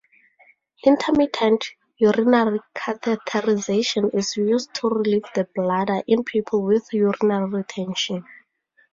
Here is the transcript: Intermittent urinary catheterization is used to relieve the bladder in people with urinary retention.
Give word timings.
Intermittent 0.83 1.63
urinary 1.99 2.59
catheterization 2.75 4.11
is 4.15 4.35
used 4.35 4.73
to 4.73 4.89
relieve 4.89 5.25
the 5.35 5.47
bladder 5.53 6.01
in 6.07 6.23
people 6.23 6.63
with 6.63 6.91
urinary 6.91 7.47
retention. 7.47 8.25